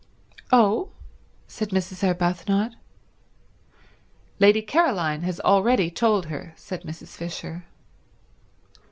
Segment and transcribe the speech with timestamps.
[0.51, 0.89] "Oh?"
[1.47, 2.03] said Mrs.
[2.03, 2.71] Arbuthnot.
[4.39, 7.09] "Lady Caroline has already told her," said Mrs.
[7.09, 7.65] Fisher.